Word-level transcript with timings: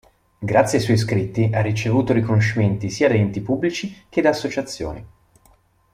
Grazie 0.39 0.79
ai 0.79 0.83
suoi 0.83 0.97
scritti 0.97 1.51
ha 1.53 1.61
ricevuto 1.61 2.11
riconoscimenti 2.11 2.89
sia 2.89 3.07
da 3.07 3.13
Enti 3.13 3.39
pubblici 3.39 4.05
che 4.09 4.21
da 4.21 4.29
Associazioni. 4.29 5.05